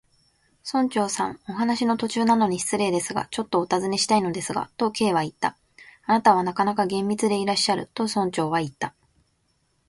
[0.65, 5.55] 「村長さん、お話の途中なのに失礼ですが、ちょっとおたずねしたいのですが」と、Ｋ はいった。
[6.07, 8.95] 「あなたはなかなか厳密でいらっしゃる」と、村長はいった。